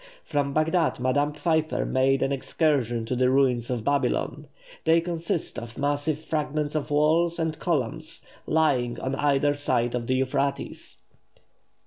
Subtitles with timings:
[0.23, 4.47] From Bagdad Madame Pfeiffer made an excursion to the ruins of Babylon.
[4.83, 10.15] They consist of massive fragments of walls and columns, lying on either side of the
[10.15, 10.97] Euphrates.